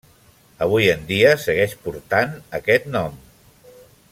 [0.65, 3.21] Avui en dia, segueix portant aquest nom.